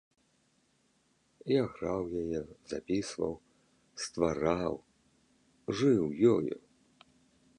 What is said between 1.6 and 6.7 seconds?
граў яе, запісваў, ствараў, жыў ёю.